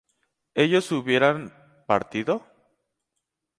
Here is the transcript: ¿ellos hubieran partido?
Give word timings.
¿ellos 0.55 0.91
hubieran 0.93 1.53
partido? 1.85 2.43